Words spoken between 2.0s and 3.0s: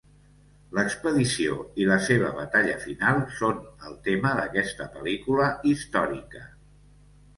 seva batalla